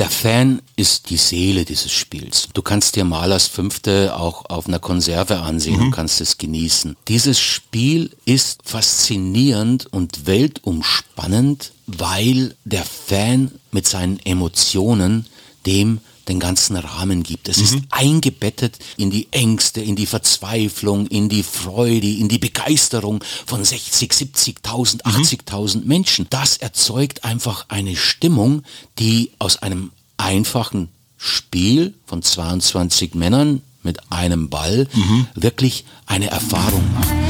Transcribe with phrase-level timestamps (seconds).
[0.00, 2.48] Der Fan ist die Seele dieses Spiels.
[2.54, 5.82] Du kannst dir Malers Fünfte auch auf einer Konserve ansehen mhm.
[5.82, 6.96] und kannst es genießen.
[7.06, 15.26] Dieses Spiel ist faszinierend und weltumspannend, weil der Fan mit seinen Emotionen
[15.66, 17.48] dem den ganzen Rahmen gibt.
[17.48, 17.64] Es mhm.
[17.64, 23.64] ist eingebettet in die Ängste, in die Verzweiflung, in die Freude, in die Begeisterung von
[23.64, 26.26] 60, 70.000, 80.000 Menschen.
[26.30, 28.62] Das erzeugt einfach eine Stimmung,
[28.98, 35.26] die aus einem einfachen Spiel von 22 Männern mit einem Ball mhm.
[35.34, 37.29] wirklich eine Erfahrung macht.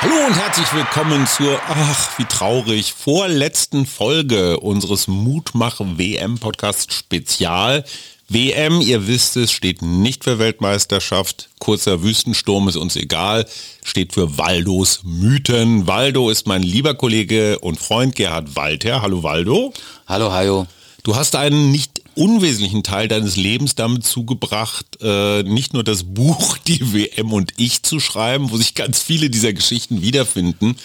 [0.00, 7.84] Hallo und herzlich willkommen zur, ach, wie traurig, vorletzten Folge unseres Mutmach WM Podcast Spezial.
[8.28, 11.48] WM, ihr wisst es, steht nicht für Weltmeisterschaft.
[11.58, 13.44] Kurzer Wüstensturm ist uns egal,
[13.82, 15.88] steht für Waldos Mythen.
[15.88, 19.02] Waldo ist mein lieber Kollege und Freund Gerhard Walter.
[19.02, 19.72] Hallo Waldo.
[20.06, 20.68] Hallo Hajo.
[21.02, 26.58] Du hast einen nicht unwesentlichen Teil deines Lebens damit zugebracht, äh, nicht nur das Buch
[26.66, 30.76] Die WM und ich zu schreiben, wo sich ganz viele dieser Geschichten wiederfinden.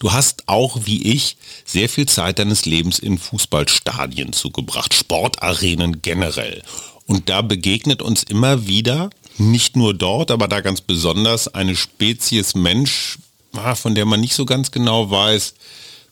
[0.00, 6.62] Du hast auch, wie ich, sehr viel Zeit deines Lebens in Fußballstadien zugebracht, Sportarenen generell.
[7.06, 12.54] Und da begegnet uns immer wieder, nicht nur dort, aber da ganz besonders, eine Spezies
[12.54, 13.18] Mensch,
[13.52, 15.54] ah, von der man nicht so ganz genau weiß,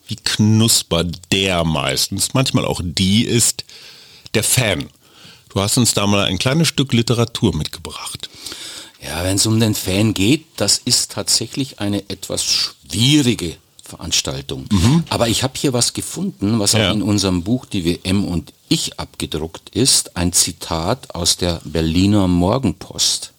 [0.07, 3.65] wie knusper der meistens, manchmal auch die ist,
[4.35, 4.89] der Fan.
[5.51, 8.31] Du hast uns da mal ein kleines Stück Literatur mitgebracht.
[9.03, 14.67] Ja, wenn es um den Fan geht, das ist tatsächlich eine etwas schwierige Veranstaltung.
[14.71, 15.05] Mhm.
[15.11, 16.89] Aber ich habe hier was gefunden, was ja.
[16.91, 20.17] auch in unserem Buch Die WM und ich abgedruckt ist.
[20.17, 23.33] Ein Zitat aus der Berliner Morgenpost.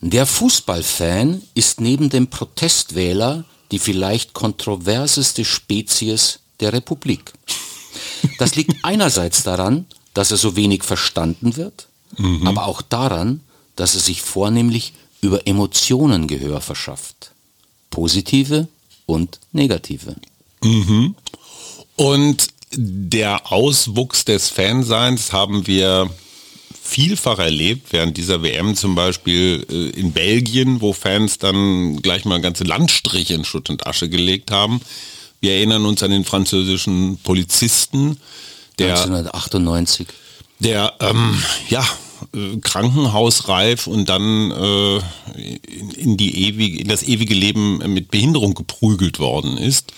[0.00, 7.32] Der Fußballfan ist neben dem Protestwähler die vielleicht kontroverseste Spezies der Republik.
[8.38, 12.46] Das liegt einerseits daran, dass er so wenig verstanden wird, mhm.
[12.46, 13.40] aber auch daran,
[13.76, 17.32] dass er sich vornehmlich über Emotionen Gehör verschafft.
[17.90, 18.68] Positive
[19.06, 20.16] und negative.
[20.62, 21.14] Mhm.
[21.96, 26.10] Und der Auswuchs des Fanseins haben wir
[26.82, 32.40] vielfach erlebt, während dieser WM zum Beispiel äh, in Belgien, wo Fans dann gleich mal
[32.40, 34.80] ganze Landstriche in Schutt und Asche gelegt haben.
[35.40, 38.18] Wir erinnern uns an den französischen Polizisten,
[38.78, 40.08] der 1998,
[40.58, 41.86] der ähm, ja
[42.34, 44.96] äh, krankenhausreif und dann äh,
[45.36, 49.92] in, in, die ewige, in das ewige Leben mit Behinderung geprügelt worden ist.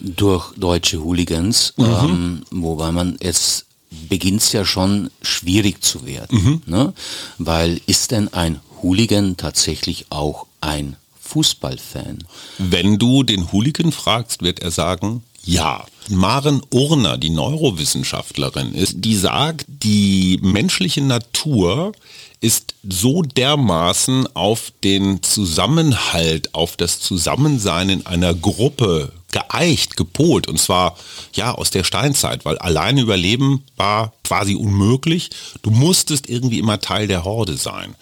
[0.00, 1.84] Durch deutsche Hooligans, mhm.
[1.84, 3.66] ähm, wobei man jetzt
[4.08, 6.42] beginnt es ja schon schwierig zu werden.
[6.42, 6.62] Mhm.
[6.66, 6.92] Ne?
[7.38, 10.96] Weil ist denn ein Hooligan tatsächlich auch ein
[11.34, 12.18] Fußballfan?
[12.58, 15.84] Wenn du den Hooligan fragst, wird er sagen, ja.
[16.08, 21.92] Maren Urner, die Neurowissenschaftlerin ist, die sagt, die menschliche Natur
[22.40, 30.60] ist so dermaßen auf den Zusammenhalt, auf das Zusammensein in einer Gruppe geeicht, gepolt und
[30.60, 30.96] zwar
[31.32, 35.30] ja aus der Steinzeit, weil alleine überleben war quasi unmöglich.
[35.62, 37.96] Du musstest irgendwie immer Teil der Horde sein.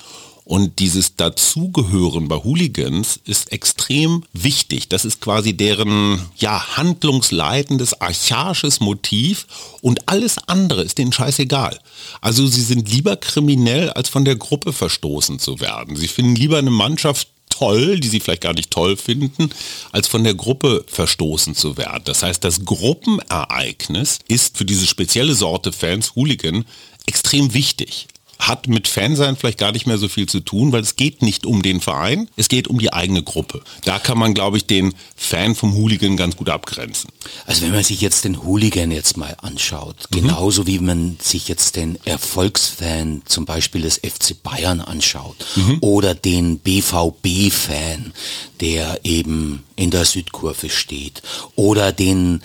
[0.52, 4.86] Und dieses Dazugehören bei Hooligans ist extrem wichtig.
[4.86, 9.46] Das ist quasi deren ja, handlungsleitendes, archaisches Motiv
[9.80, 11.78] und alles andere ist denen scheißegal.
[12.20, 15.96] Also sie sind lieber kriminell, als von der Gruppe verstoßen zu werden.
[15.96, 19.48] Sie finden lieber eine Mannschaft toll, die sie vielleicht gar nicht toll finden,
[19.90, 22.02] als von der Gruppe verstoßen zu werden.
[22.04, 26.66] Das heißt, das Gruppenereignis ist für diese spezielle Sorte Fans, Hooligan,
[27.06, 28.06] extrem wichtig
[28.48, 31.46] hat mit Fansein vielleicht gar nicht mehr so viel zu tun, weil es geht nicht
[31.46, 33.62] um den Verein, es geht um die eigene Gruppe.
[33.84, 37.10] Da kann man, glaube ich, den Fan vom Hooligan ganz gut abgrenzen.
[37.46, 40.16] Also wenn man sich jetzt den Hooligan jetzt mal anschaut, mhm.
[40.16, 45.78] genauso wie man sich jetzt den Erfolgsfan zum Beispiel des FC Bayern anschaut mhm.
[45.80, 48.12] oder den BVB-Fan,
[48.60, 51.22] der eben in der Südkurve steht
[51.56, 52.42] oder den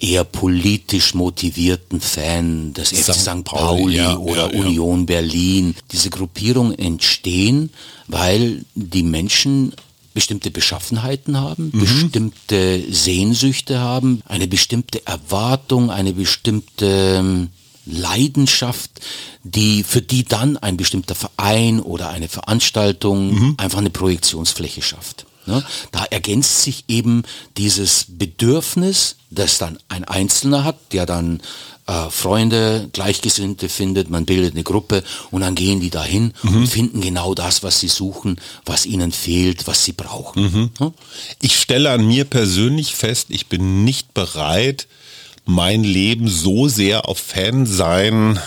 [0.00, 3.44] eher politisch motivierten Fan des FC St.
[3.44, 5.06] Pauli ja, oder ja, Union ja.
[5.06, 5.35] Berlin.
[5.92, 7.70] Diese Gruppierungen entstehen,
[8.06, 9.72] weil die Menschen
[10.14, 11.80] bestimmte Beschaffenheiten haben, mhm.
[11.80, 17.48] bestimmte Sehnsüchte haben, eine bestimmte Erwartung, eine bestimmte ähm,
[17.84, 18.90] Leidenschaft,
[19.44, 23.54] die für die dann ein bestimmter Verein oder eine Veranstaltung mhm.
[23.58, 25.26] einfach eine Projektionsfläche schafft.
[25.46, 25.62] Ne?
[25.92, 27.22] Da ergänzt sich eben
[27.56, 31.40] dieses Bedürfnis, das dann ein Einzelner hat, der dann
[31.86, 36.56] äh, Freunde, Gleichgesinnte findet, man bildet eine Gruppe und dann gehen die dahin mhm.
[36.56, 40.42] und finden genau das, was sie suchen, was ihnen fehlt, was sie brauchen.
[40.42, 40.70] Mhm.
[40.80, 40.92] Ja?
[41.40, 44.88] Ich stelle an mir persönlich fest, ich bin nicht bereit,
[45.44, 48.40] mein Leben so sehr auf Fansein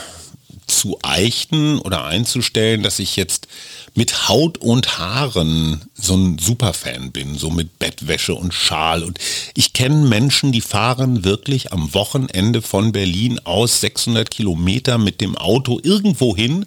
[0.69, 3.47] zu eichten oder einzustellen, dass ich jetzt
[3.95, 9.03] mit Haut und Haaren so ein Superfan bin, so mit Bettwäsche und Schal.
[9.03, 9.19] Und
[9.55, 15.37] ich kenne Menschen, die fahren wirklich am Wochenende von Berlin aus 600 Kilometer mit dem
[15.37, 16.65] Auto irgendwo hin,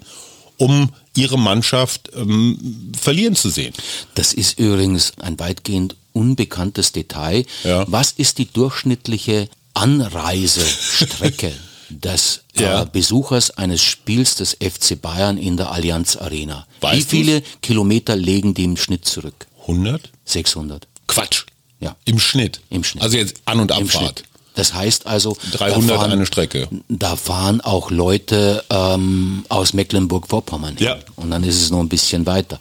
[0.57, 3.75] um ihre Mannschaft ähm, verlieren zu sehen.
[4.15, 7.45] Das ist übrigens ein weitgehend unbekanntes Detail.
[7.65, 7.85] Ja.
[7.89, 11.53] Was ist die durchschnittliche Anreisestrecke
[11.93, 12.83] des äh, ja.
[12.83, 16.67] äh, Besuchers eines Spiels des FC Bayern in der Allianz Arena.
[16.81, 17.51] Weißt Wie viele du's?
[17.63, 19.47] Kilometer legen die im Schnitt zurück?
[19.63, 20.11] 100?
[20.25, 20.89] 600.
[21.07, 21.45] Quatsch.
[21.81, 21.97] Ja.
[22.05, 22.61] Im Schnitt.
[22.71, 23.03] Im Schnitt.
[23.03, 24.25] Also jetzt An- und Abfahrt.
[24.55, 26.69] Das heißt also 300 fahren, eine Strecke.
[26.89, 30.99] Da fahren auch Leute ähm, aus Mecklenburg-Vorpommern ja.
[31.17, 32.61] Und dann ist es noch ein bisschen weiter.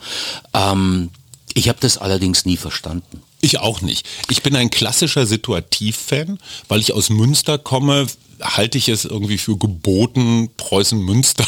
[0.53, 1.09] Ähm,
[1.53, 3.21] ich habe das allerdings nie verstanden.
[3.41, 4.07] Ich auch nicht.
[4.29, 8.07] Ich bin ein klassischer Situativ-Fan, weil ich aus Münster komme,
[8.41, 11.45] halte ich es irgendwie für geboten, Preußen-Münster.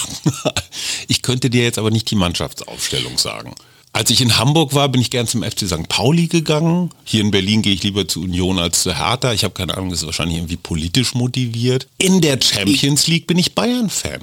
[1.08, 3.54] ich könnte dir jetzt aber nicht die Mannschaftsaufstellung sagen.
[3.96, 5.88] Als ich in Hamburg war, bin ich gern zum FC St.
[5.88, 6.90] Pauli gegangen.
[7.04, 9.34] Hier in Berlin gehe ich lieber zu Union als zu Hertha.
[9.34, 11.88] Ich habe keine Ahnung, das ist wahrscheinlich irgendwie politisch motiviert.
[12.00, 14.22] In der Champions League bin ich Bayern-Fan.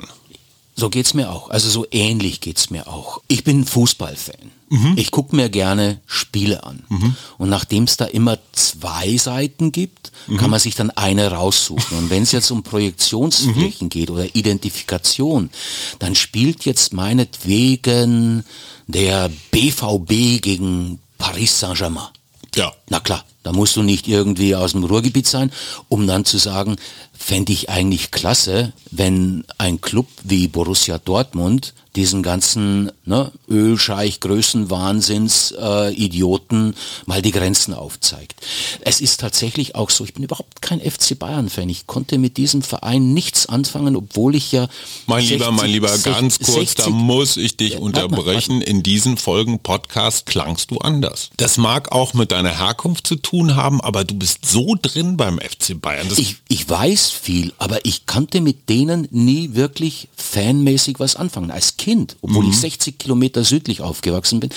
[0.81, 1.51] So geht's mir auch.
[1.51, 3.21] Also so ähnlich geht's mir auch.
[3.29, 4.51] Ich bin Fußballfan.
[4.71, 4.95] Mhm.
[4.97, 6.85] Ich gucke mir gerne Spiele an.
[6.89, 7.17] Mhm.
[7.37, 10.39] Und nachdem es da immer zwei Seiten gibt, mhm.
[10.39, 11.99] kann man sich dann eine raussuchen.
[11.99, 13.91] Und wenn es jetzt um Projektionsflächen mhm.
[13.91, 15.51] geht oder Identifikation,
[15.99, 18.45] dann spielt jetzt meinetwegen
[18.87, 22.09] der BVB gegen Paris Saint-Germain.
[22.55, 22.73] Ja.
[22.89, 25.51] Na klar, da musst du nicht irgendwie aus dem Ruhrgebiet sein,
[25.89, 26.77] um dann zu sagen,
[27.13, 35.55] fände ich eigentlich klasse, wenn ein Club wie Borussia Dortmund diesen ganzen ne, Ölscheich, Größenwahnsinns,
[35.61, 36.75] äh, Idioten
[37.07, 38.41] mal die Grenzen aufzeigt.
[38.83, 41.69] Es ist tatsächlich auch so, ich bin überhaupt kein FC Bayern-Fan.
[41.69, 44.69] Ich konnte mit diesem Verein nichts anfangen, obwohl ich ja...
[45.07, 48.27] Mein 60, lieber, mein lieber, ganz kurz, 60, da muss ich dich ja, unterbrechen.
[48.27, 48.71] Warte, warte.
[48.71, 51.31] In diesen Folgen Podcast klangst du anders.
[51.39, 55.39] Das mag auch mit deiner Herkunft zu tun haben, aber du bist so drin beim
[55.39, 56.09] FC Bayern.
[56.17, 61.51] ich, ich weiß viel, aber ich konnte mit denen nie wirklich fanmäßig was anfangen.
[61.51, 62.51] Als Kind, obwohl mhm.
[62.51, 64.51] ich 60 Kilometer südlich aufgewachsen bin,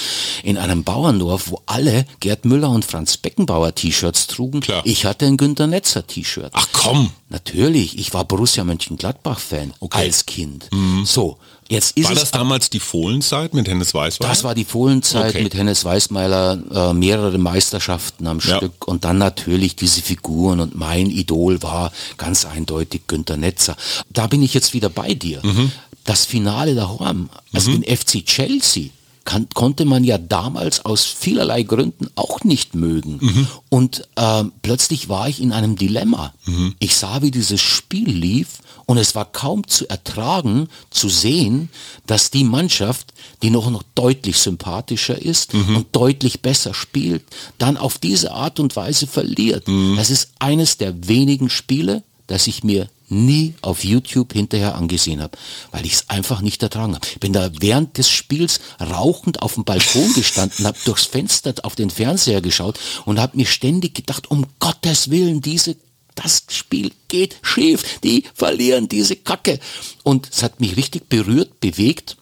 [0.43, 4.61] in einem Bauerndorf, wo alle Gerd Müller und Franz Beckenbauer T-Shirts trugen.
[4.61, 4.81] Klar.
[4.85, 6.51] Ich hatte ein Günter Netzer T-Shirt.
[6.53, 7.11] Ach komm.
[7.29, 9.97] Natürlich, ich war Borussia Mönchengladbach-Fan okay.
[9.97, 10.69] als Kind.
[10.71, 11.03] Mhm.
[11.05, 11.37] So,
[11.69, 14.30] Jetzt ist war das damals die Fohlenzeit mit Hennes Weißweiler?
[14.30, 15.44] Das war die Fohlenzeit okay.
[15.44, 18.57] mit Hennes Weißmeiler, äh, mehrere Meisterschaften am ja.
[18.57, 23.75] Stück und dann natürlich diese Figuren und mein Idol war ganz eindeutig Günter Netzer.
[24.10, 25.39] Da bin ich jetzt wieder bei dir.
[25.44, 25.71] Mhm
[26.04, 27.81] das Finale daheim, also mhm.
[27.81, 28.89] den FC Chelsea,
[29.25, 33.19] kann, konnte man ja damals aus vielerlei Gründen auch nicht mögen.
[33.21, 33.47] Mhm.
[33.69, 36.33] Und äh, plötzlich war ich in einem Dilemma.
[36.45, 36.75] Mhm.
[36.79, 41.69] Ich sah, wie dieses Spiel lief und es war kaum zu ertragen, zu sehen,
[42.05, 45.77] dass die Mannschaft, die noch, noch deutlich sympathischer ist mhm.
[45.77, 47.24] und deutlich besser spielt,
[47.57, 49.67] dann auf diese Art und Weise verliert.
[49.67, 49.95] Mhm.
[49.95, 55.38] Das ist eines der wenigen Spiele, das ich mir nie auf YouTube hinterher angesehen habe,
[55.72, 57.08] weil ich es einfach nicht ertragen habe.
[57.20, 61.89] Bin da während des Spiels rauchend auf dem Balkon gestanden, habe durchs Fenster auf den
[61.89, 65.75] Fernseher geschaut und habe mir ständig gedacht, um Gottes Willen, diese
[66.15, 69.60] das Spiel geht schief, die verlieren diese Kacke.
[70.03, 72.17] Und es hat mich richtig berührt, bewegt.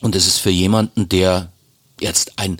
[0.00, 1.52] Und es ist für jemanden, der
[2.00, 2.58] jetzt ein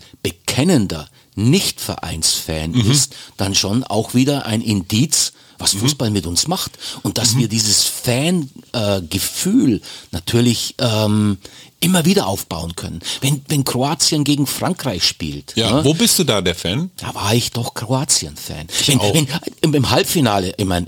[0.57, 2.91] bekennender Nicht-Vereinsfan mhm.
[2.91, 5.81] ist, dann schon auch wieder ein Indiz, was mhm.
[5.81, 6.73] Fußball mit uns macht
[7.03, 7.41] und dass mhm.
[7.41, 9.81] wir dieses Fan-Gefühl äh,
[10.13, 11.37] natürlich ähm,
[11.81, 13.01] immer wieder aufbauen können.
[13.21, 15.53] Wenn, wenn Kroatien gegen Frankreich spielt.
[15.57, 15.85] Ja, ne?
[15.85, 16.91] wo bist du da der Fan?
[16.97, 18.69] Da war ich doch Kroatien-Fan.
[18.87, 19.29] Wenn, wenn,
[19.61, 20.87] im, Im Halbfinale, ich meine,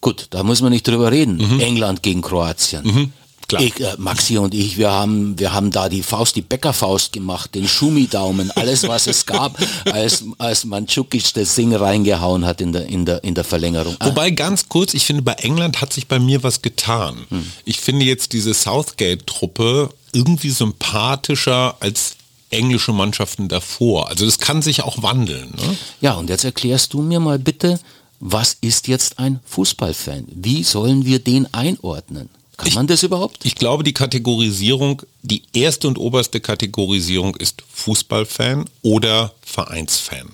[0.00, 1.36] gut, da muss man nicht drüber reden.
[1.36, 1.60] Mhm.
[1.60, 3.12] England gegen Kroatien.
[3.52, 3.62] Klar.
[3.62, 7.54] Ich, äh, Maxi und ich, wir haben, wir haben da die Faust, die Bäckerfaust gemacht,
[7.54, 9.58] den Schumi-Daumen, alles was es gab,
[9.92, 13.96] als, als Mandzukic das Ding reingehauen hat in der, in der, in der Verlängerung.
[14.00, 17.26] Wobei ganz kurz, ich finde, bei England hat sich bei mir was getan.
[17.28, 17.52] Hm.
[17.66, 22.16] Ich finde jetzt diese Southgate-Truppe irgendwie sympathischer als
[22.48, 24.08] englische Mannschaften davor.
[24.08, 25.50] Also das kann sich auch wandeln.
[25.56, 25.76] Ne?
[26.00, 27.80] Ja, und jetzt erklärst du mir mal bitte,
[28.20, 30.26] was ist jetzt ein Fußballfan?
[30.32, 32.30] Wie sollen wir den einordnen?
[32.56, 33.44] Kann ich, man das überhaupt?
[33.44, 40.28] Ich glaube, die Kategorisierung, die erste und oberste Kategorisierung ist Fußballfan oder Vereinsfan.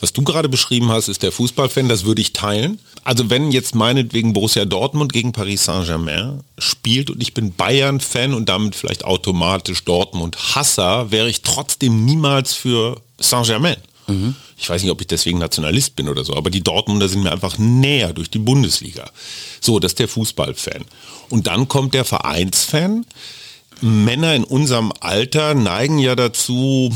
[0.00, 2.80] Was du gerade beschrieben hast, ist der Fußballfan, das würde ich teilen.
[3.04, 8.48] Also wenn jetzt meinetwegen Borussia Dortmund gegen Paris Saint-Germain spielt und ich bin Bayern-Fan und
[8.48, 13.76] damit vielleicht automatisch Dortmund-Hasser, wäre ich trotzdem niemals für Saint-Germain.
[14.10, 14.34] Mhm.
[14.56, 17.32] Ich weiß nicht, ob ich deswegen Nationalist bin oder so, aber die Dortmunder sind mir
[17.32, 19.10] einfach näher durch die Bundesliga.
[19.60, 20.84] So, das ist der Fußballfan.
[21.28, 23.06] Und dann kommt der Vereinsfan.
[23.82, 26.92] Männer in unserem Alter neigen ja dazu,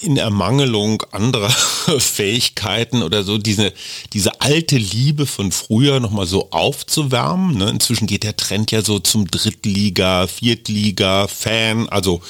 [0.00, 1.50] in Ermangelung anderer
[1.98, 3.72] Fähigkeiten oder so, diese,
[4.12, 7.58] diese alte Liebe von früher nochmal so aufzuwärmen.
[7.58, 7.70] Ne?
[7.70, 12.22] Inzwischen geht der Trend ja so zum Drittliga, Viertliga, Fan, also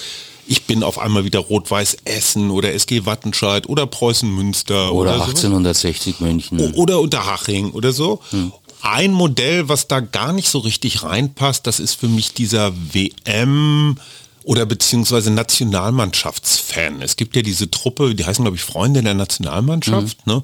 [0.50, 5.22] ich bin auf einmal wieder Rot-Weiß Essen oder SG Wattenscheid oder Preußen Münster oder, oder
[5.26, 8.20] 1860 München oder Unterhaching oder so.
[8.30, 8.52] Hm.
[8.82, 13.96] Ein Modell, was da gar nicht so richtig reinpasst, das ist für mich dieser WM
[14.42, 17.00] oder beziehungsweise Nationalmannschaftsfan.
[17.00, 20.32] Es gibt ja diese Truppe, die heißen glaube ich Freunde der Nationalmannschaft, mhm.
[20.32, 20.42] ne?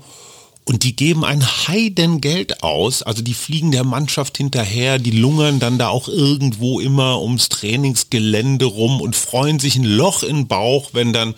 [0.68, 5.78] Und die geben ein Heidengeld aus, also die fliegen der Mannschaft hinterher, die lungern dann
[5.78, 11.12] da auch irgendwo immer ums Trainingsgelände rum und freuen sich ein Loch in Bauch, wenn
[11.12, 11.36] dann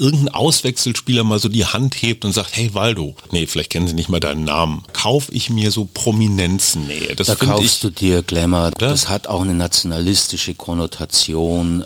[0.00, 3.94] irgendein Auswechselspieler mal so die Hand hebt und sagt, hey Waldo, nee, vielleicht kennen sie
[3.94, 6.86] nicht mal deinen Namen, kauf ich mir so Prominenzen.
[6.86, 8.70] Nee, das da kaufst ich, du dir Glamour.
[8.78, 9.02] Das?
[9.02, 11.84] das hat auch eine nationalistische Konnotation.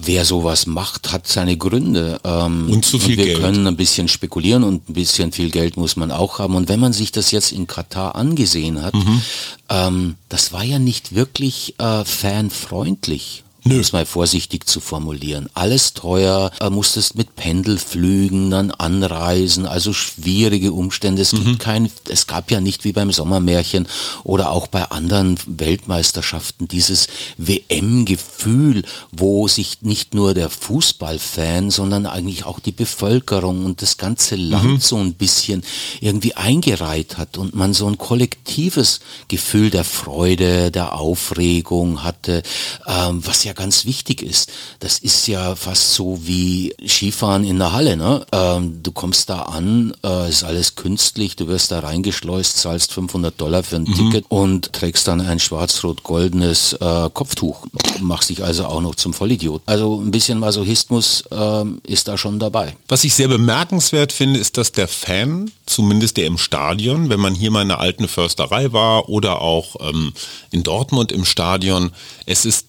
[0.00, 2.20] Wer sowas macht, hat seine Gründe.
[2.24, 3.40] Ähm, und zu viel und wir Geld.
[3.40, 6.54] können ein bisschen spekulieren und ein bisschen viel Geld muss man auch haben.
[6.54, 9.22] Und wenn man sich das jetzt in Katar angesehen hat, mhm.
[9.70, 13.43] ähm, das war ja nicht wirklich äh, fanfreundlich.
[13.66, 13.76] Nö.
[13.76, 15.48] Um es mal vorsichtig zu formulieren.
[15.54, 21.22] Alles teuer, äh, musstest mit Pendelflügen dann anreisen, also schwierige Umstände.
[21.22, 21.44] Es mhm.
[21.44, 23.88] gibt kein, es gab ja nicht wie beim Sommermärchen
[24.22, 27.06] oder auch bei anderen Weltmeisterschaften dieses
[27.38, 34.36] WM-Gefühl, wo sich nicht nur der Fußballfan, sondern eigentlich auch die Bevölkerung und das ganze
[34.36, 34.80] Land mhm.
[34.80, 35.62] so ein bisschen
[36.02, 42.42] irgendwie eingereiht hat und man so ein kollektives Gefühl der Freude, der Aufregung hatte,
[42.86, 44.50] ähm, was ja ganz wichtig ist.
[44.80, 47.96] Das ist ja fast so wie Skifahren in der Halle.
[47.96, 48.26] Ne?
[48.32, 53.40] Ähm, du kommst da an, äh, ist alles künstlich, du wirst da reingeschleust, zahlst 500
[53.40, 53.94] Dollar für ein mhm.
[53.94, 57.66] Ticket und trägst dann ein schwarz-rot-goldenes äh, Kopftuch.
[58.00, 59.62] Machst dich also auch noch zum Vollidiot.
[59.66, 62.76] Also ein bisschen Masochismus äh, ist da schon dabei.
[62.88, 67.34] Was ich sehr bemerkenswert finde, ist, dass der Fan, zumindest der im Stadion, wenn man
[67.34, 70.12] hier mal in einer alten Försterei war oder auch ähm,
[70.50, 71.92] in Dortmund im Stadion,
[72.26, 72.66] es ist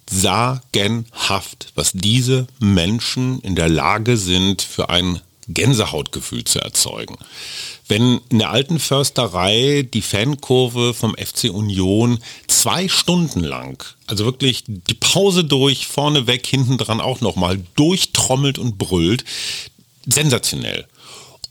[0.75, 7.17] sagenhaft, was diese Menschen in der Lage sind, für ein Gänsehautgefühl zu erzeugen.
[7.87, 14.63] Wenn in der alten Försterei die Fankurve vom FC Union zwei Stunden lang, also wirklich
[14.67, 19.23] die Pause durch, vorne weg, hinten dran auch nochmal, durchtrommelt und brüllt,
[20.07, 20.87] sensationell.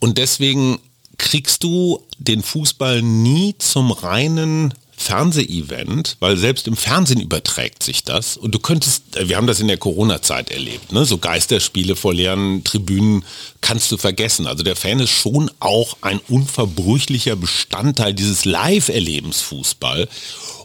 [0.00, 0.80] Und deswegen
[1.16, 8.36] kriegst du den Fußball nie zum reinen Fernsehevent, weil selbst im Fernsehen überträgt sich das.
[8.36, 11.04] Und du könntest, äh, wir haben das in der Corona-Zeit erlebt, ne?
[11.04, 13.24] so Geisterspiele vor leeren Tribünen
[13.60, 14.46] kannst du vergessen.
[14.46, 20.08] Also der Fan ist schon auch ein unverbrüchlicher Bestandteil dieses Live-Erlebens Fußball.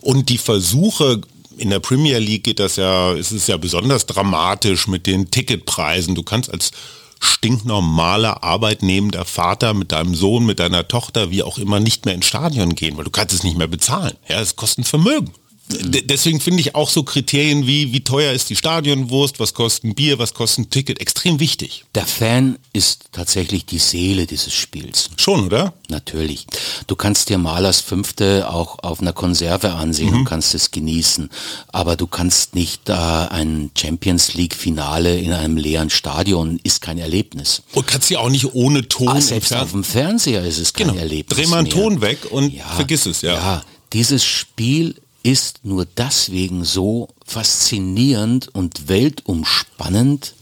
[0.02, 1.22] Und die Versuche,
[1.58, 6.16] in der Premier League geht das ja, ist es ja besonders dramatisch mit den Ticketpreisen.
[6.16, 6.72] Du kannst als
[7.20, 12.28] stinknormaler, arbeitnehmender Vater mit deinem Sohn, mit deiner Tochter, wie auch immer, nicht mehr ins
[12.28, 14.16] Stadion gehen, weil du kannst es nicht mehr bezahlen.
[14.28, 15.34] Ja, es kostet ein Vermögen
[15.70, 19.96] deswegen finde ich auch so Kriterien wie, wie teuer ist die Stadionwurst, was kostet ein
[19.96, 21.86] Bier, was kostet ein Ticket, extrem wichtig.
[21.94, 25.12] Der Fan ist tatsächlich die Seele dieses Spiels.
[25.18, 25.74] Schon, oder?
[25.88, 26.48] Natürlich.
[26.88, 30.20] Du kannst dir Malers Fünfte auch auf einer Konserve ansehen mhm.
[30.20, 31.30] und kannst es genießen.
[31.72, 36.98] Aber du kannst nicht äh, ein Champions League Finale in einem leeren Stadion, ist kein
[36.98, 37.62] Erlebnis.
[37.74, 39.10] Und kannst du auch nicht ohne Ton.
[39.10, 41.00] Ah, selbst auf dem Fernseher ist es kein genau.
[41.00, 41.38] Erlebnis.
[41.38, 43.34] Dreh mal einen Ton weg und ja, vergiss es, ja.
[43.34, 50.34] Ja, dieses Spiel ist nur deswegen so faszinierend und weltumspannend,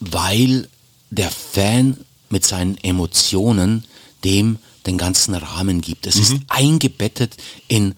[0.00, 0.68] weil
[1.10, 1.98] der Fan
[2.28, 3.84] mit seinen Emotionen
[4.24, 6.06] dem den ganzen Rahmen gibt.
[6.06, 6.22] Es mhm.
[6.22, 7.36] ist eingebettet
[7.68, 7.94] in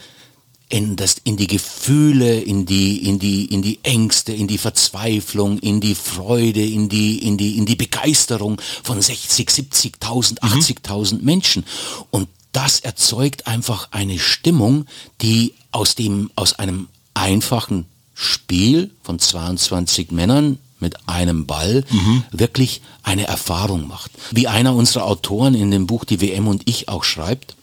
[0.71, 5.59] in, das, in die Gefühle, in die, in die, in die Ängste, in die Verzweiflung,
[5.59, 11.25] in die Freude, in die, in die, in die Begeisterung von 60, 70.000, 80.000 mhm.
[11.25, 11.65] Menschen.
[12.11, 14.87] Und das erzeugt einfach eine Stimmung,
[15.21, 22.25] die aus dem, aus einem einfachen Spiel von 22 Männern, mit einem Ball mhm.
[22.31, 24.13] wirklich eine Erfahrung macht.
[24.31, 27.57] Wie einer unserer Autoren in dem Buch Die WM und ich auch schreibt,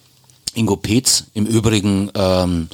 [0.53, 2.67] Ingo Petz, im Übrigen ähm,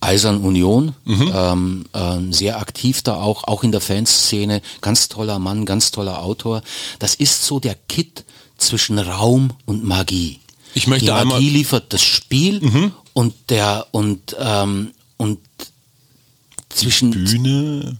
[0.00, 1.32] Eisern Union, mhm.
[1.34, 6.22] ähm, ähm, sehr aktiv da auch, auch in der Fanszene, ganz toller Mann, ganz toller
[6.22, 6.62] Autor.
[6.98, 8.24] Das ist so der Kit
[8.56, 10.40] zwischen Raum und Magie.
[10.74, 12.92] Ich möchte Die Magie einmal liefert das Spiel mhm.
[13.12, 15.40] und der und ähm, und
[16.68, 17.98] zwischen Bühne.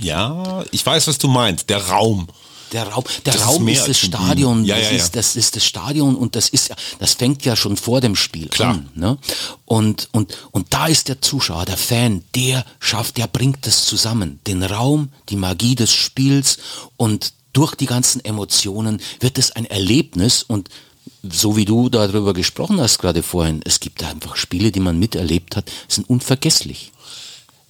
[0.00, 1.68] Ja, ich weiß, was du meinst.
[1.70, 2.28] Der Raum.
[2.72, 5.54] Der Raum, der das Raum ist, ist das Stadion, ja, das, ja, Ist, das ist
[5.54, 8.70] das Stadion und das ist, das fängt ja schon vor dem Spiel Klar.
[8.70, 8.88] an.
[8.94, 9.18] Ne?
[9.64, 14.40] Und, und, und da ist der Zuschauer, der Fan, der schafft, der bringt das zusammen.
[14.48, 16.58] Den Raum, die Magie des Spiels
[16.96, 20.68] und durch die ganzen Emotionen wird es ein Erlebnis und
[21.32, 25.56] so wie du darüber gesprochen hast gerade vorhin, es gibt einfach Spiele, die man miterlebt
[25.56, 26.92] hat, sind unvergesslich.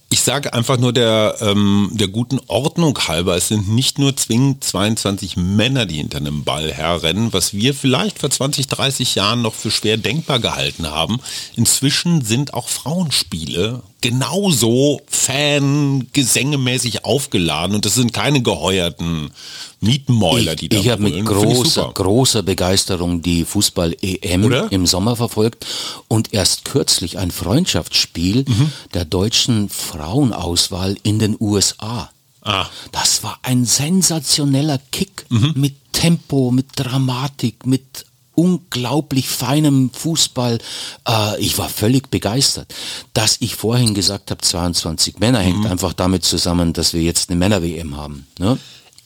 [0.09, 4.63] Ich sage einfach nur der, ähm, der guten Ordnung halber, es sind nicht nur zwingend
[4.63, 9.53] 22 Männer, die hinter einem Ball herrennen, was wir vielleicht vor 20, 30 Jahren noch
[9.53, 11.19] für schwer denkbar gehalten haben.
[11.57, 19.31] Inzwischen sind auch Frauenspiele genauso Fan-gesängemäßig aufgeladen und das sind keine geheuerten
[19.79, 25.65] Mietenmäuler, die da Ich habe mit großer, großer Begeisterung die Fußball-EM im Sommer verfolgt
[26.07, 28.71] und erst kürzlich ein Freundschaftsspiel mhm.
[28.93, 32.09] der deutschen Frauenauswahl in den USA.
[32.41, 32.67] Ah.
[32.91, 35.53] Das war ein sensationeller Kick mhm.
[35.55, 38.05] mit Tempo, mit Dramatik, mit
[38.37, 40.59] unglaublich feinem Fußball.
[41.07, 42.73] Äh, ich war völlig begeistert.
[43.13, 45.65] Dass ich vorhin gesagt habe, 22 Männer, hängt mhm.
[45.65, 48.27] einfach damit zusammen, dass wir jetzt eine Männer-WM haben.
[48.37, 48.57] Ne?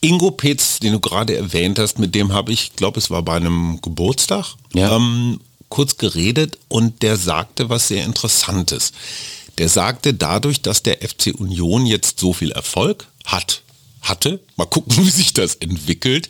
[0.01, 3.35] Ingo Petz, den du gerade erwähnt hast, mit dem habe ich, glaube es war bei
[3.35, 4.95] einem Geburtstag, ja.
[4.95, 8.91] ähm, kurz geredet und der sagte was sehr Interessantes.
[9.59, 13.61] Der sagte, dadurch, dass der FC Union jetzt so viel Erfolg hat,
[14.01, 16.29] hatte, mal gucken, wie sich das entwickelt,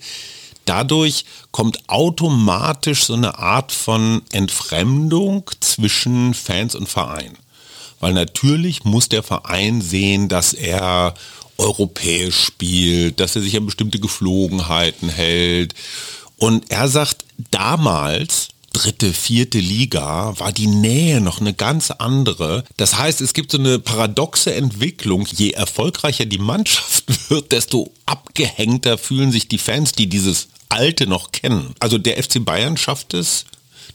[0.66, 7.38] dadurch kommt automatisch so eine Art von Entfremdung zwischen Fans und Verein.
[8.00, 11.14] Weil natürlich muss der Verein sehen, dass er
[11.58, 15.76] europäisch spielt, dass er sich an bestimmte Geflogenheiten hält.
[16.38, 18.50] Und er sagt, damals
[18.82, 22.64] dritte, vierte Liga war die Nähe noch eine ganz andere.
[22.78, 25.28] Das heißt, es gibt so eine paradoxe Entwicklung.
[25.32, 31.32] Je erfolgreicher die Mannschaft wird, desto abgehängter fühlen sich die Fans, die dieses Alte noch
[31.32, 31.76] kennen.
[31.80, 33.46] Also der FC Bayern schafft es,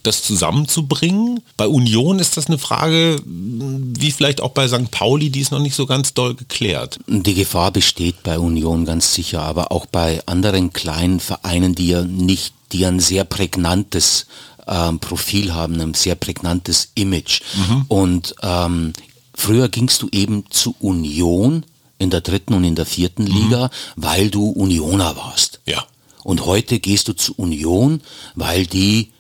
[0.03, 1.41] das zusammenzubringen.
[1.57, 4.91] Bei Union ist das eine Frage, wie vielleicht auch bei St.
[4.91, 7.01] Pauli, die ist noch nicht so ganz doll geklärt.
[7.09, 12.03] Die Gefahr besteht bei Union ganz sicher, aber auch bei anderen kleinen Vereinen, die ja
[12.03, 14.27] nicht, die ein sehr prägnantes
[14.67, 17.43] ähm, Profil haben, ein sehr prägnantes Image.
[17.55, 17.85] Mhm.
[17.89, 18.93] Und ähm,
[19.35, 21.65] früher gingst du eben zu Union
[21.99, 23.33] in der dritten und in der vierten mhm.
[23.33, 25.61] Liga, weil du Unioner warst.
[25.67, 25.85] Ja.
[26.25, 28.01] Und heute gehst du zu Union,
[28.35, 29.13] weil die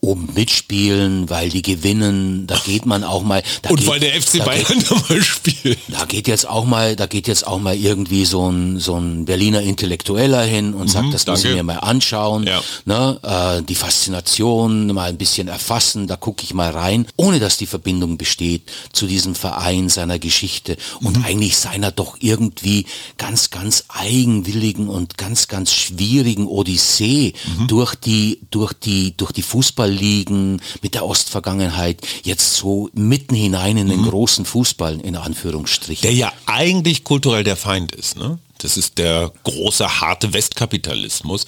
[0.00, 3.42] oben mitspielen, weil die gewinnen, da geht man auch mal.
[3.68, 5.78] und geht, weil der FC Bayern geht, da mal spielt.
[5.88, 9.26] Da geht jetzt auch mal, da geht jetzt auch mal irgendwie so ein, so ein
[9.26, 11.40] Berliner Intellektueller hin und mhm, sagt, das danke.
[11.40, 12.46] muss ich mir mal anschauen.
[12.46, 12.62] Ja.
[12.86, 17.58] Ne, äh, die Faszination mal ein bisschen erfassen, da gucke ich mal rein, ohne dass
[17.58, 21.24] die Verbindung besteht zu diesem Verein, seiner Geschichte und mhm.
[21.24, 22.86] eigentlich seiner doch irgendwie
[23.18, 27.66] ganz, ganz eigenwilligen und ganz, ganz schwierigen Odyssee mhm.
[27.66, 33.76] durch die, durch die, durch die Fußball liegen mit der Ostvergangenheit, jetzt so mitten hinein
[33.76, 34.08] in den mhm.
[34.08, 36.02] großen Fußball, in Anführungsstrichen.
[36.02, 38.38] Der ja eigentlich kulturell der Feind ist, ne?
[38.58, 41.46] Das ist der große, harte Westkapitalismus.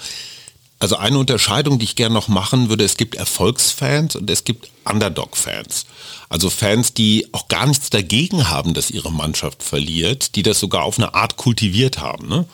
[0.78, 4.70] Also eine Unterscheidung, die ich gerne noch machen würde, es gibt Erfolgsfans und es gibt
[4.84, 5.86] Underdog-Fans.
[6.28, 10.82] Also Fans, die auch gar nichts dagegen haben, dass ihre Mannschaft verliert, die das sogar
[10.82, 12.26] auf eine Art kultiviert haben.
[12.26, 12.46] Ne?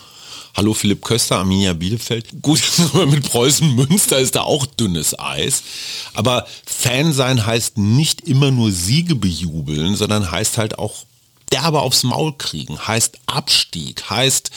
[0.58, 2.42] Hallo Philipp Köster, Arminia Bielefeld.
[2.42, 2.60] Gut,
[3.06, 5.62] mit Preußen Münster ist da auch dünnes Eis.
[6.14, 10.96] Aber Fan sein heißt nicht immer nur Siege bejubeln, sondern heißt halt auch
[11.52, 14.50] derbe aufs Maul kriegen, heißt Abstieg, heißt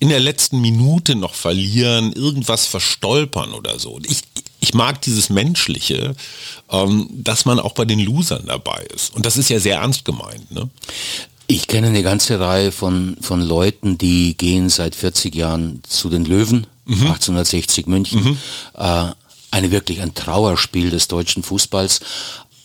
[0.00, 4.00] in der letzten Minute noch verlieren, irgendwas verstolpern oder so.
[4.08, 4.22] Ich,
[4.58, 6.16] ich mag dieses Menschliche,
[6.68, 9.14] ähm, dass man auch bei den Losern dabei ist.
[9.14, 10.50] Und das ist ja sehr ernst gemeint.
[10.50, 10.68] Ne?
[11.46, 16.24] Ich kenne eine ganze Reihe von, von Leuten, die gehen seit 40 Jahren zu den
[16.24, 17.02] Löwen, mhm.
[17.02, 18.24] 1860 München.
[18.24, 18.38] Mhm.
[18.74, 19.12] Äh,
[19.50, 22.00] eine wirklich ein Trauerspiel des deutschen Fußballs.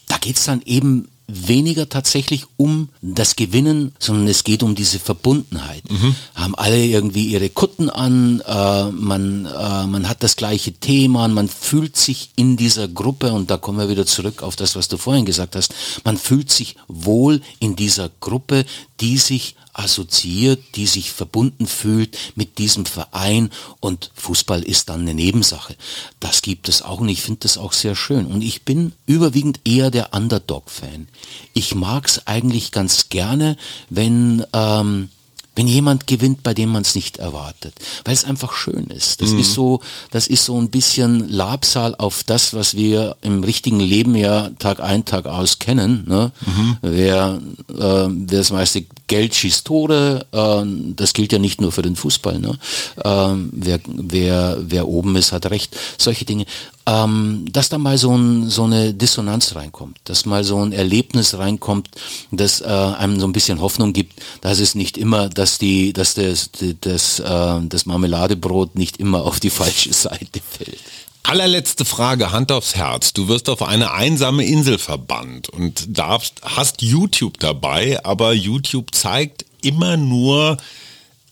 [0.07, 5.89] Da geht's dann eben weniger tatsächlich um das Gewinnen, sondern es geht um diese Verbundenheit.
[5.89, 6.15] Mhm.
[6.39, 11.49] Haben alle irgendwie ihre Kutten an, äh, man, äh, man hat das gleiche Thema, man
[11.49, 14.97] fühlt sich in dieser Gruppe, und da kommen wir wieder zurück auf das, was du
[14.97, 15.73] vorhin gesagt hast,
[16.05, 18.65] man fühlt sich wohl in dieser Gruppe,
[19.01, 23.49] die sich assoziiert, die sich verbunden fühlt mit diesem Verein
[23.79, 25.75] und Fußball ist dann eine Nebensache.
[26.19, 28.25] Das gibt es auch und ich finde das auch sehr schön.
[28.25, 31.07] Und ich bin überwiegend eher der Underdog-Fan.
[31.53, 33.57] Ich mag es eigentlich ganz gerne,
[33.89, 34.45] wenn...
[34.53, 35.09] Ähm,
[35.59, 37.73] wenn jemand gewinnt, bei dem man es nicht erwartet,
[38.05, 39.21] weil es einfach schön ist.
[39.21, 39.39] Das mhm.
[39.39, 44.15] ist so, das ist so ein bisschen Labsal auf das, was wir im richtigen Leben
[44.15, 46.05] ja Tag ein, Tag aus kennen.
[46.07, 46.31] Ne?
[46.45, 46.77] Mhm.
[46.81, 51.81] Wer, äh, wer das meiste Geld schießt Tore, äh, das gilt ja nicht nur für
[51.81, 52.39] den Fußball.
[52.39, 52.57] Ne?
[52.95, 55.75] Äh, wer, wer, wer oben ist, hat recht.
[55.97, 56.45] Solche Dinge
[56.89, 61.37] ähm, dass da mal so, ein, so eine Dissonanz reinkommt, dass mal so ein Erlebnis
[61.37, 61.89] reinkommt,
[62.31, 66.15] das äh, einem so ein bisschen Hoffnung gibt, dass es nicht immer, dass die, dass
[66.15, 66.49] das,
[66.81, 70.79] das, äh, das Marmeladebrot nicht immer auf die falsche Seite fällt.
[71.23, 73.13] Allerletzte Frage, Hand aufs Herz.
[73.13, 79.45] Du wirst auf eine einsame Insel verbannt und darfst, hast YouTube dabei, aber YouTube zeigt
[79.61, 80.57] immer nur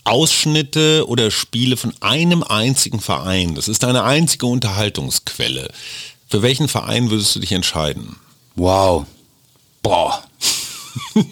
[0.07, 3.55] Ausschnitte oder Spiele von einem einzigen Verein.
[3.55, 5.69] Das ist deine einzige Unterhaltungsquelle.
[6.29, 8.15] Für welchen Verein würdest du dich entscheiden?
[8.55, 9.05] Wow.
[9.83, 10.23] Boah.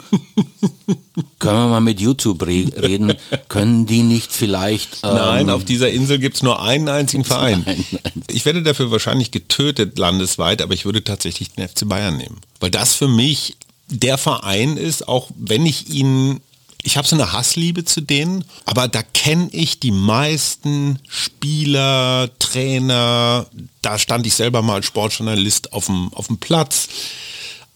[1.38, 3.14] Können wir mal mit YouTube re reden?
[3.48, 4.98] Können die nicht vielleicht...
[5.02, 7.62] Ähm Nein, auf dieser Insel gibt es nur einen einzigen Verein.
[7.66, 8.22] Nein, nein.
[8.30, 12.40] Ich werde dafür wahrscheinlich getötet landesweit, aber ich würde tatsächlich den FC Bayern nehmen.
[12.60, 13.56] Weil das für mich
[13.88, 16.40] der Verein ist, auch wenn ich ihn
[16.86, 23.46] ich habe so eine Hassliebe zu denen, aber da kenne ich die meisten Spieler, Trainer,
[23.82, 26.86] da stand ich selber mal als Sportjournalist auf dem, auf dem Platz.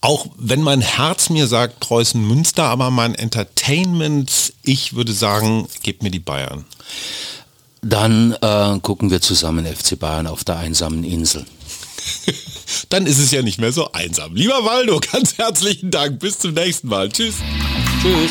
[0.01, 6.05] Auch wenn mein Herz mir sagt Preußen Münster, aber mein Entertainment, ich würde sagen, gebt
[6.05, 6.65] mir die Bayern.
[7.83, 11.45] Dann äh, gucken wir zusammen FC Bayern auf der einsamen Insel.
[12.91, 14.37] Dann ist es ja nicht mehr so einsam.
[14.37, 16.21] Lieber Waldo, ganz herzlichen Dank.
[16.21, 17.09] Bis zum nächsten Mal.
[17.09, 17.35] Tschüss.
[18.01, 18.31] Tschüss.